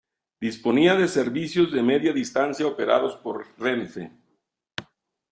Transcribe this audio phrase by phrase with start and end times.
[0.39, 4.11] Disponía de servicios de Media Distancia operados por Renfe.